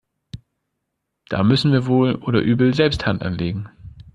Da 1.29 1.43
müssen 1.43 1.73
wir 1.73 1.85
wohl 1.85 2.15
oder 2.15 2.41
übel 2.41 2.73
selbst 2.73 3.05
Hand 3.05 3.21
anlegen. 3.21 3.69